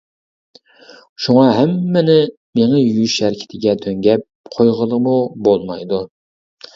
شۇڭا 1.25 1.41
ھەممىنى 1.57 2.15
مېڭە 2.59 2.79
يۇيۇش 2.83 3.17
ھەرىكىتىگە 3.25 3.75
دۆڭگەپ 3.83 4.25
قويغىلىمۇ 4.57 5.13
بولمايدۇ. 5.49 6.01